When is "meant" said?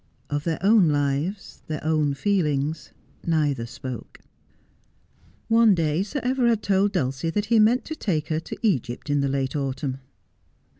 7.59-7.85